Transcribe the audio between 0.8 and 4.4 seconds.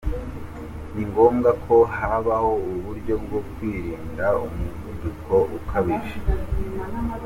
Ningombwa ko habaho uburyo bwo kwirinda